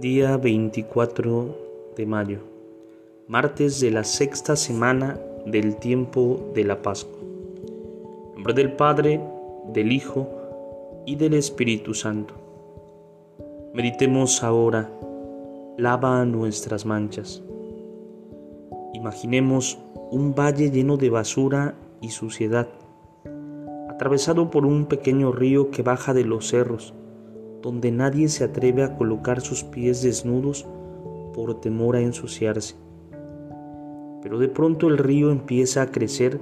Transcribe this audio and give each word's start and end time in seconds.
Día 0.00 0.36
24 0.36 1.56
de 1.96 2.06
mayo, 2.06 2.38
martes 3.26 3.80
de 3.80 3.90
la 3.90 4.04
sexta 4.04 4.54
semana 4.54 5.18
del 5.44 5.74
tiempo 5.74 6.52
de 6.54 6.62
la 6.62 6.82
Pascua. 6.82 7.18
En 7.20 8.34
nombre 8.34 8.54
del 8.54 8.74
Padre, 8.74 9.20
del 9.72 9.90
Hijo 9.90 10.28
y 11.04 11.16
del 11.16 11.34
Espíritu 11.34 11.94
Santo. 11.94 12.34
Meditemos 13.74 14.44
ahora, 14.44 14.88
lava 15.76 16.24
nuestras 16.24 16.86
manchas. 16.86 17.42
Imaginemos 18.94 19.80
un 20.12 20.32
valle 20.32 20.70
lleno 20.70 20.96
de 20.96 21.10
basura 21.10 21.74
y 22.00 22.10
suciedad, 22.10 22.68
atravesado 23.88 24.48
por 24.48 24.64
un 24.64 24.86
pequeño 24.86 25.32
río 25.32 25.72
que 25.72 25.82
baja 25.82 26.14
de 26.14 26.22
los 26.22 26.46
cerros 26.46 26.94
donde 27.62 27.90
nadie 27.90 28.28
se 28.28 28.44
atreve 28.44 28.82
a 28.82 28.96
colocar 28.96 29.40
sus 29.40 29.64
pies 29.64 30.02
desnudos 30.02 30.66
por 31.34 31.60
temor 31.60 31.96
a 31.96 32.00
ensuciarse. 32.00 32.74
Pero 34.22 34.38
de 34.38 34.48
pronto 34.48 34.88
el 34.88 34.98
río 34.98 35.30
empieza 35.30 35.82
a 35.82 35.90
crecer 35.90 36.40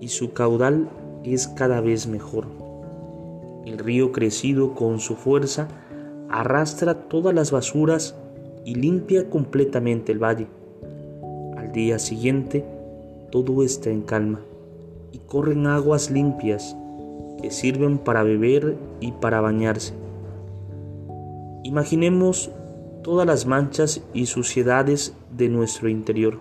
y 0.00 0.08
su 0.08 0.32
caudal 0.32 0.88
es 1.24 1.48
cada 1.48 1.80
vez 1.80 2.06
mejor. 2.06 2.46
El 3.66 3.78
río 3.78 4.12
crecido 4.12 4.74
con 4.74 5.00
su 5.00 5.16
fuerza 5.16 5.68
arrastra 6.28 6.94
todas 6.94 7.34
las 7.34 7.50
basuras 7.50 8.14
y 8.64 8.74
limpia 8.74 9.28
completamente 9.28 10.12
el 10.12 10.22
valle. 10.22 10.46
Al 11.56 11.72
día 11.72 11.98
siguiente 11.98 12.64
todo 13.30 13.62
está 13.62 13.90
en 13.90 14.02
calma 14.02 14.40
y 15.12 15.18
corren 15.18 15.66
aguas 15.66 16.10
limpias 16.10 16.76
que 17.40 17.50
sirven 17.50 17.98
para 17.98 18.22
beber 18.22 18.76
y 19.00 19.12
para 19.12 19.40
bañarse. 19.40 19.94
Imaginemos 21.62 22.50
todas 23.02 23.26
las 23.26 23.46
manchas 23.46 24.02
y 24.14 24.26
suciedades 24.26 25.14
de 25.30 25.48
nuestro 25.48 25.88
interior. 25.88 26.40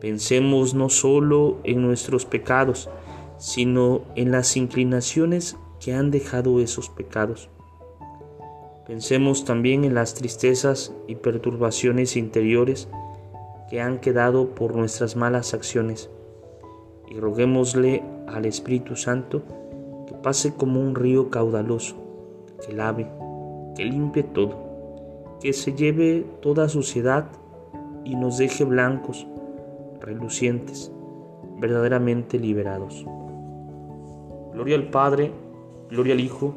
Pensemos 0.00 0.74
no 0.74 0.88
solo 0.88 1.58
en 1.64 1.82
nuestros 1.82 2.26
pecados, 2.26 2.90
sino 3.38 4.02
en 4.14 4.30
las 4.30 4.56
inclinaciones 4.56 5.56
que 5.80 5.94
han 5.94 6.10
dejado 6.10 6.60
esos 6.60 6.90
pecados. 6.90 7.48
Pensemos 8.86 9.44
también 9.44 9.84
en 9.84 9.94
las 9.94 10.14
tristezas 10.14 10.92
y 11.06 11.14
perturbaciones 11.14 12.16
interiores 12.16 12.88
que 13.70 13.80
han 13.80 13.98
quedado 13.98 14.54
por 14.54 14.76
nuestras 14.76 15.16
malas 15.16 15.54
acciones 15.54 16.10
y 17.08 17.18
roguémosle 17.18 18.02
al 18.26 18.44
Espíritu 18.44 18.96
Santo 18.96 19.42
que 20.06 20.14
pase 20.14 20.54
como 20.54 20.80
un 20.80 20.94
río 20.94 21.30
caudaloso, 21.30 21.96
que 22.66 22.72
lave, 22.72 23.08
que 23.76 23.84
limpie 23.84 24.22
todo, 24.22 25.38
que 25.40 25.52
se 25.52 25.72
lleve 25.72 26.26
toda 26.40 26.68
suciedad 26.68 27.26
y 28.04 28.16
nos 28.16 28.38
deje 28.38 28.64
blancos, 28.64 29.26
relucientes, 30.00 30.92
verdaderamente 31.58 32.38
liberados. 32.38 33.06
Gloria 34.52 34.76
al 34.76 34.88
Padre, 34.90 35.32
gloria 35.90 36.14
al 36.14 36.20
Hijo 36.20 36.54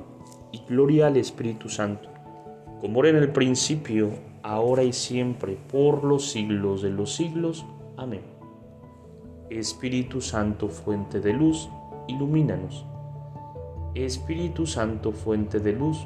y 0.51 0.61
gloria 0.67 1.07
al 1.07 1.17
Espíritu 1.17 1.69
Santo, 1.69 2.09
como 2.81 2.99
era 3.01 3.09
en 3.09 3.23
el 3.23 3.31
principio, 3.31 4.09
ahora 4.43 4.83
y 4.83 4.93
siempre, 4.93 5.57
por 5.71 6.03
los 6.03 6.29
siglos 6.29 6.81
de 6.81 6.89
los 6.89 7.15
siglos. 7.15 7.65
Amén. 7.97 8.21
Espíritu 9.49 10.21
Santo, 10.21 10.69
fuente 10.69 11.19
de 11.19 11.33
luz, 11.33 11.69
ilumínanos. 12.07 12.85
Espíritu 13.93 14.65
Santo, 14.65 15.11
fuente 15.11 15.59
de 15.59 15.71
luz. 15.71 16.05